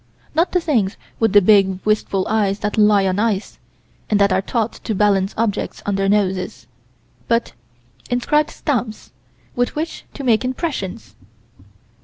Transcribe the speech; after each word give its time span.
Not 0.33 0.51
the 0.51 0.59
things 0.59 0.97
with 1.19 1.31
the 1.31 1.43
big, 1.43 1.77
wistful 1.85 2.27
eyes 2.27 2.57
that 2.61 2.75
lie 2.75 3.05
on 3.05 3.19
ice, 3.19 3.59
and 4.09 4.19
that 4.19 4.33
are 4.33 4.41
taught 4.41 4.71
to 4.83 4.95
balance 4.95 5.35
objects 5.37 5.83
on 5.85 5.93
their 5.93 6.09
noses 6.09 6.65
but 7.27 7.53
inscribed 8.09 8.49
stamps, 8.49 9.11
with 9.55 9.75
which 9.75 10.05
to 10.15 10.23
make 10.23 10.43
impressions. 10.43 11.13